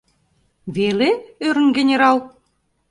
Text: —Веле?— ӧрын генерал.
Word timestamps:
—Веле?— 0.75 1.09
ӧрын 1.45 1.69
генерал. 1.77 2.17